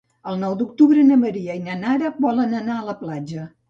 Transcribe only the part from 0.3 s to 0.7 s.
nou